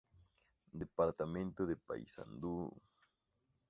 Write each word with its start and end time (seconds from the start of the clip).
Departamento 0.71 1.61
de 1.69 1.75
Paysandú 1.77 2.73